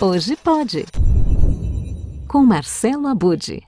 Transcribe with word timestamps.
Hoje 0.00 0.36
pode. 0.36 0.84
Com 2.28 2.44
Marcelo 2.44 3.08
Abude. 3.08 3.64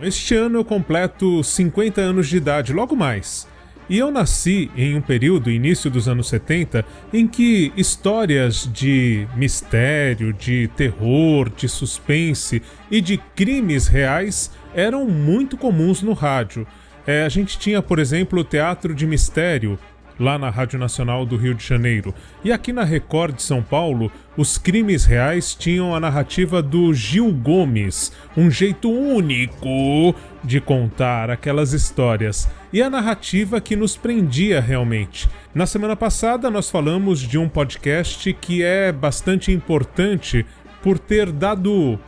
Este 0.00 0.36
ano 0.36 0.60
eu 0.60 0.64
completo 0.64 1.42
50 1.42 2.00
anos 2.00 2.28
de 2.28 2.36
idade, 2.36 2.72
logo 2.72 2.94
mais. 2.94 3.48
E 3.90 3.98
eu 3.98 4.12
nasci 4.12 4.70
em 4.76 4.96
um 4.96 5.00
período, 5.00 5.50
início 5.50 5.90
dos 5.90 6.08
anos 6.08 6.28
70, 6.28 6.84
em 7.12 7.26
que 7.26 7.72
histórias 7.76 8.70
de 8.72 9.26
mistério, 9.34 10.32
de 10.32 10.68
terror, 10.76 11.50
de 11.50 11.68
suspense 11.68 12.62
e 12.88 13.00
de 13.00 13.18
crimes 13.34 13.88
reais 13.88 14.52
eram 14.72 15.06
muito 15.06 15.56
comuns 15.56 16.02
no 16.02 16.12
rádio. 16.12 16.64
É, 17.04 17.24
a 17.24 17.28
gente 17.28 17.58
tinha, 17.58 17.82
por 17.82 17.98
exemplo, 17.98 18.38
o 18.38 18.44
Teatro 18.44 18.94
de 18.94 19.04
Mistério, 19.08 19.76
lá 20.18 20.38
na 20.38 20.50
Rádio 20.50 20.78
Nacional 20.78 21.26
do 21.26 21.36
Rio 21.36 21.54
de 21.54 21.64
Janeiro. 21.64 22.14
E 22.44 22.52
aqui 22.52 22.72
na 22.72 22.84
Record 22.84 23.36
de 23.36 23.42
São 23.42 23.62
Paulo, 23.62 24.10
os 24.36 24.58
crimes 24.58 25.04
reais 25.04 25.54
tinham 25.54 25.94
a 25.94 26.00
narrativa 26.00 26.62
do 26.62 26.92
Gil 26.94 27.32
Gomes, 27.32 28.12
um 28.36 28.50
jeito 28.50 28.90
único 28.90 30.14
de 30.42 30.60
contar 30.60 31.30
aquelas 31.30 31.72
histórias. 31.72 32.48
E 32.72 32.82
a 32.82 32.90
narrativa 32.90 33.60
que 33.60 33.76
nos 33.76 33.96
prendia 33.96 34.60
realmente. 34.60 35.28
Na 35.54 35.66
semana 35.66 35.96
passada, 35.96 36.50
nós 36.50 36.70
falamos 36.70 37.20
de 37.20 37.38
um 37.38 37.48
podcast 37.48 38.32
que 38.34 38.62
é 38.62 38.92
bastante 38.92 39.50
importante 39.52 40.44
por 40.82 40.98
ter 40.98 41.32
dado 41.32 41.98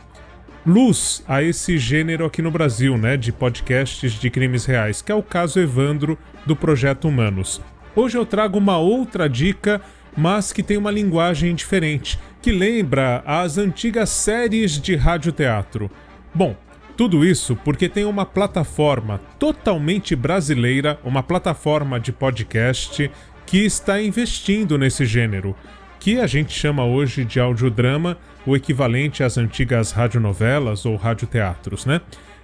luz 0.65 1.23
a 1.27 1.41
esse 1.41 1.77
gênero 1.77 2.25
aqui 2.25 2.41
no 2.41 2.51
Brasil, 2.51 2.97
né, 2.97 3.17
de 3.17 3.31
podcasts 3.31 4.13
de 4.13 4.29
crimes 4.29 4.65
reais, 4.65 5.01
que 5.01 5.11
é 5.11 5.15
o 5.15 5.23
caso 5.23 5.59
Evandro 5.59 6.17
do 6.45 6.55
Projeto 6.55 7.07
Humanos. 7.07 7.61
Hoje 7.99 8.17
eu 8.17 8.25
trago 8.25 8.57
uma 8.57 8.77
outra 8.77 9.27
dica, 9.27 9.81
mas 10.15 10.53
que 10.53 10.63
tem 10.63 10.77
uma 10.77 10.89
linguagem 10.89 11.53
diferente, 11.53 12.17
que 12.41 12.49
lembra 12.49 13.21
as 13.25 13.57
antigas 13.57 14.09
séries 14.09 14.79
de 14.79 14.95
radioteatro. 14.95 15.91
Bom, 16.33 16.55
tudo 16.95 17.25
isso 17.25 17.57
porque 17.57 17.89
tem 17.89 18.05
uma 18.05 18.25
plataforma 18.25 19.19
totalmente 19.37 20.15
brasileira, 20.15 20.97
uma 21.03 21.21
plataforma 21.21 21.99
de 21.99 22.13
podcast 22.13 23.11
que 23.45 23.65
está 23.65 24.01
investindo 24.01 24.77
nesse 24.77 25.05
gênero, 25.05 25.53
que 25.99 26.21
a 26.21 26.25
gente 26.25 26.53
chama 26.53 26.85
hoje 26.85 27.25
de 27.25 27.37
audiodrama, 27.37 28.17
o 28.45 28.55
equivalente 28.55 29.25
às 29.25 29.37
antigas 29.37 29.91
radionovelas 29.91 30.85
ou 30.85 30.95
radioteatros, 30.95 31.85
né? 31.85 31.99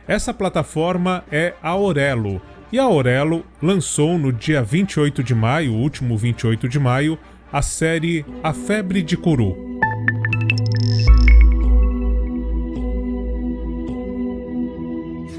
Essa 0.06 0.34
plataforma 0.34 1.24
é 1.32 1.54
a 1.64 1.70
Aurelo 1.70 2.42
e 2.76 2.80
a 2.80 2.84
Aurelo 2.84 3.46
lançou 3.62 4.20
no 4.20 4.34
dia 4.34 4.62
28 4.62 5.24
de 5.24 5.34
maio, 5.34 5.72
o 5.72 5.78
último 5.78 6.18
28 6.18 6.68
de 6.68 6.78
maio, 6.78 7.18
a 7.50 7.62
série 7.62 8.26
A 8.44 8.52
Febre 8.52 9.02
de 9.02 9.16
Curu. 9.16 9.80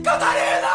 Catarina! 0.03 0.67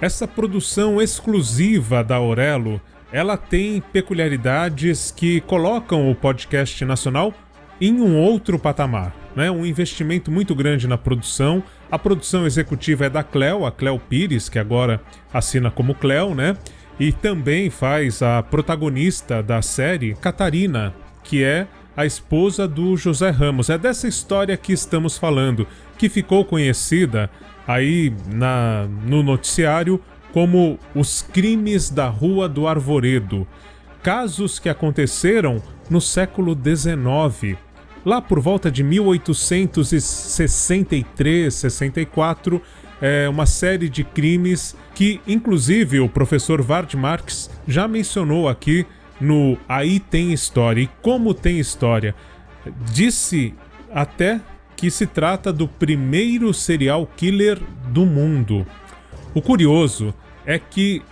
Essa 0.00 0.26
produção 0.26 1.00
exclusiva 1.00 2.02
da 2.02 2.16
Aurelo, 2.16 2.80
ela 3.12 3.36
tem 3.36 3.80
peculiaridades 3.80 5.12
que 5.12 5.40
colocam 5.42 6.10
o 6.10 6.14
podcast 6.16 6.84
nacional 6.84 7.32
em 7.80 8.00
um 8.00 8.16
outro 8.16 8.58
patamar 8.58 9.20
né, 9.34 9.50
um 9.50 9.64
investimento 9.64 10.30
muito 10.30 10.54
grande 10.54 10.86
na 10.86 10.98
produção. 10.98 11.62
A 11.90 11.98
produção 11.98 12.46
executiva 12.46 13.06
é 13.06 13.10
da 13.10 13.22
Cleo, 13.22 13.64
a 13.64 13.72
Cleo 13.72 13.98
Pires, 13.98 14.48
que 14.48 14.58
agora 14.58 15.00
assina 15.32 15.70
como 15.70 15.94
Cleo, 15.94 16.34
né? 16.34 16.56
E 16.98 17.12
também 17.12 17.70
faz 17.70 18.22
a 18.22 18.42
protagonista 18.42 19.42
da 19.42 19.62
série, 19.62 20.14
Catarina, 20.14 20.94
que 21.24 21.42
é 21.42 21.66
a 21.96 22.04
esposa 22.04 22.68
do 22.68 22.96
José 22.96 23.30
Ramos. 23.30 23.70
É 23.70 23.78
dessa 23.78 24.06
história 24.06 24.56
que 24.56 24.72
estamos 24.72 25.16
falando, 25.16 25.66
que 25.96 26.08
ficou 26.08 26.44
conhecida 26.44 27.30
aí 27.66 28.12
na, 28.26 28.86
no 29.06 29.22
noticiário 29.22 30.00
como 30.32 30.78
os 30.94 31.22
crimes 31.22 31.90
da 31.90 32.08
Rua 32.08 32.48
do 32.48 32.68
Arvoredo. 32.68 33.46
Casos 34.02 34.58
que 34.58 34.68
aconteceram 34.68 35.62
no 35.88 36.00
século 36.00 36.54
XIX 36.54 37.58
Lá 38.04 38.20
por 38.20 38.40
volta 38.40 38.70
de 38.70 38.82
1863, 38.82 41.54
64, 41.54 42.60
é 43.00 43.26
uma 43.28 43.46
série 43.46 43.88
de 43.88 44.02
crimes 44.04 44.76
que, 44.94 45.20
inclusive, 45.26 45.98
o 46.00 46.08
professor 46.08 46.60
Vard 46.62 46.94
Marx 46.94 47.50
já 47.66 47.88
mencionou 47.88 48.48
aqui 48.48 48.86
no 49.20 49.58
Aí 49.68 50.00
Tem 50.00 50.32
História. 50.32 50.82
E 50.82 50.88
como 51.02 51.34
tem 51.34 51.58
história? 51.58 52.14
Disse 52.92 53.54
até 53.92 54.40
que 54.76 54.90
se 54.90 55.06
trata 55.06 55.52
do 55.52 55.68
primeiro 55.68 56.54
serial 56.54 57.06
killer 57.16 57.60
do 57.88 58.06
mundo. 58.06 58.66
O 59.34 59.42
curioso 59.42 60.14
é 60.46 60.58
que 60.58 61.02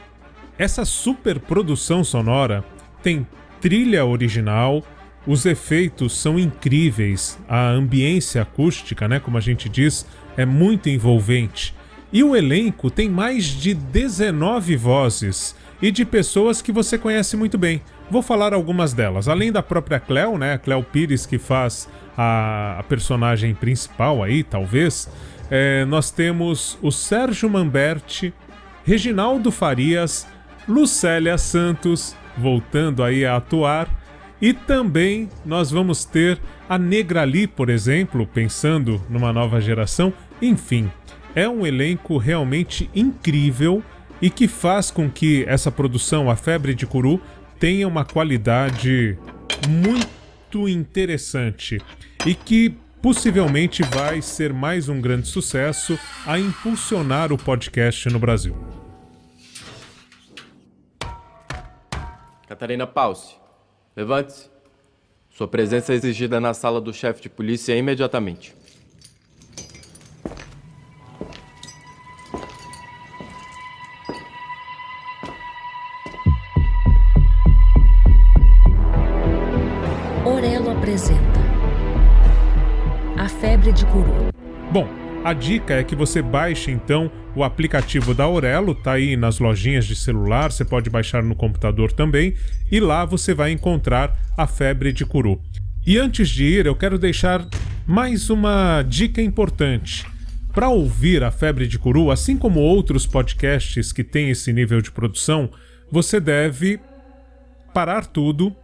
essa 0.58 0.84
superprodução 0.84 2.02
sonora 2.02 2.64
tem 3.02 3.26
trilha 3.60 4.04
original, 4.04 4.82
os 5.26 5.44
efeitos 5.44 6.16
são 6.16 6.38
incríveis, 6.38 7.38
a 7.48 7.68
ambiência 7.68 8.42
acústica, 8.42 9.06
né, 9.06 9.20
como 9.20 9.36
a 9.36 9.40
gente 9.40 9.68
diz, 9.68 10.06
é 10.36 10.46
muito 10.46 10.88
envolvente. 10.88 11.74
E 12.12 12.24
o 12.24 12.34
elenco 12.34 12.90
tem 12.90 13.08
mais 13.08 13.44
de 13.44 13.74
19 13.74 14.76
vozes 14.76 15.54
e 15.82 15.90
de 15.90 16.04
pessoas 16.04 16.62
que 16.62 16.72
você 16.72 16.96
conhece 16.96 17.36
muito 17.36 17.58
bem. 17.58 17.82
Vou 18.10 18.22
falar 18.22 18.54
algumas 18.54 18.94
delas. 18.94 19.28
Além 19.28 19.52
da 19.52 19.62
própria 19.62 20.00
Cleo, 20.00 20.38
né, 20.38 20.54
a 20.54 20.58
Cleo 20.58 20.82
Pires 20.82 21.26
que 21.26 21.38
faz 21.38 21.88
a, 22.16 22.78
a 22.78 22.82
personagem 22.84 23.54
principal 23.54 24.22
aí, 24.22 24.42
talvez, 24.42 25.08
é, 25.50 25.84
nós 25.84 26.10
temos 26.10 26.78
o 26.80 26.90
Sérgio 26.90 27.48
Mamberti, 27.50 28.32
Reginaldo 28.84 29.50
Farias, 29.50 30.26
Lucélia 30.66 31.36
Santos, 31.36 32.16
voltando 32.36 33.02
aí 33.02 33.24
a 33.24 33.36
atuar, 33.36 33.88
e 34.40 34.52
também 34.52 35.28
nós 35.44 35.70
vamos 35.70 36.04
ter 36.04 36.40
a 36.68 36.78
Negrali, 36.78 37.46
por 37.46 37.68
exemplo, 37.68 38.26
pensando 38.26 39.02
numa 39.08 39.32
nova 39.32 39.60
geração. 39.60 40.12
Enfim, 40.40 40.90
é 41.34 41.48
um 41.48 41.66
elenco 41.66 42.18
realmente 42.18 42.88
incrível 42.94 43.82
e 44.20 44.30
que 44.30 44.48
faz 44.48 44.90
com 44.90 45.10
que 45.10 45.44
essa 45.48 45.70
produção, 45.70 46.30
A 46.30 46.36
Febre 46.36 46.74
de 46.74 46.86
Curu, 46.86 47.20
tenha 47.58 47.86
uma 47.86 48.04
qualidade 48.04 49.18
muito 49.68 50.68
interessante 50.68 51.80
e 52.24 52.34
que 52.34 52.74
possivelmente 53.02 53.82
vai 53.82 54.20
ser 54.20 54.52
mais 54.52 54.88
um 54.88 55.00
grande 55.00 55.28
sucesso 55.28 55.98
a 56.26 56.38
impulsionar 56.38 57.32
o 57.32 57.38
podcast 57.38 58.08
no 58.08 58.18
Brasil. 58.18 58.56
Catarina 62.48 62.86
Pause. 62.86 63.47
Levante-se. 63.98 64.48
Sua 65.28 65.48
presença 65.48 65.92
é 65.92 65.96
exigida 65.96 66.38
na 66.38 66.54
sala 66.54 66.80
do 66.80 66.94
chefe 66.94 67.22
de 67.22 67.28
polícia 67.28 67.74
imediatamente. 67.74 68.54
Orelo 80.24 80.70
apresenta 80.70 81.18
A 83.16 83.28
Febre 83.28 83.72
de 83.72 83.84
Curu. 83.86 84.28
Bom, 84.70 84.86
a 85.24 85.32
dica 85.32 85.74
é 85.74 85.84
que 85.84 85.96
você 85.96 86.22
baixe 86.22 86.70
então 86.70 87.10
o 87.34 87.44
aplicativo 87.44 88.14
da 88.14 88.24
Aurelo, 88.24 88.74
tá 88.74 88.92
aí 88.92 89.16
nas 89.16 89.38
lojinhas 89.38 89.84
de 89.84 89.94
celular, 89.94 90.50
você 90.50 90.64
pode 90.64 90.88
baixar 90.88 91.22
no 91.22 91.34
computador 91.34 91.92
também, 91.92 92.34
e 92.70 92.80
lá 92.80 93.04
você 93.04 93.34
vai 93.34 93.50
encontrar 93.50 94.16
a 94.36 94.46
febre 94.46 94.92
de 94.92 95.04
curu. 95.04 95.40
E 95.86 95.98
antes 95.98 96.28
de 96.28 96.44
ir, 96.44 96.66
eu 96.66 96.74
quero 96.74 96.98
deixar 96.98 97.46
mais 97.86 98.30
uma 98.30 98.82
dica 98.82 99.22
importante. 99.22 100.06
Para 100.52 100.68
ouvir 100.68 101.22
a 101.22 101.30
febre 101.30 101.66
de 101.66 101.78
curu, 101.78 102.10
assim 102.10 102.36
como 102.36 102.60
outros 102.60 103.06
podcasts 103.06 103.92
que 103.92 104.02
têm 104.02 104.30
esse 104.30 104.52
nível 104.52 104.80
de 104.80 104.90
produção, 104.90 105.50
você 105.90 106.18
deve 106.18 106.80
parar 107.72 108.06
tudo, 108.06 108.54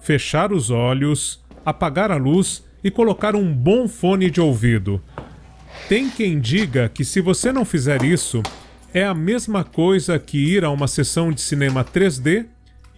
fechar 0.00 0.52
os 0.52 0.70
olhos, 0.70 1.44
apagar 1.64 2.10
a 2.10 2.16
luz 2.16 2.64
e 2.82 2.90
colocar 2.90 3.36
um 3.36 3.52
bom 3.52 3.86
fone 3.86 4.30
de 4.30 4.40
ouvido. 4.40 5.00
Tem 5.88 6.08
quem 6.08 6.40
diga 6.40 6.88
que 6.88 7.04
se 7.04 7.20
você 7.20 7.52
não 7.52 7.64
fizer 7.64 8.02
isso, 8.02 8.42
é 8.94 9.04
a 9.04 9.14
mesma 9.14 9.64
coisa 9.64 10.18
que 10.18 10.38
ir 10.38 10.64
a 10.64 10.70
uma 10.70 10.86
sessão 10.86 11.32
de 11.32 11.40
cinema 11.40 11.84
3D 11.84 12.46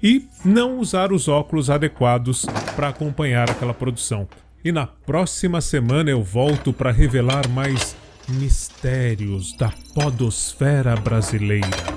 e 0.02 0.28
não 0.44 0.78
usar 0.78 1.12
os 1.12 1.28
óculos 1.28 1.70
adequados 1.70 2.44
para 2.76 2.88
acompanhar 2.88 3.50
aquela 3.50 3.72
produção. 3.72 4.28
E 4.64 4.72
na 4.72 4.86
próxima 4.86 5.60
semana 5.60 6.10
eu 6.10 6.22
volto 6.22 6.72
para 6.72 6.90
revelar 6.90 7.48
mais 7.48 7.96
mistérios 8.28 9.54
da 9.56 9.72
podosfera 9.94 10.96
brasileira. 10.96 11.93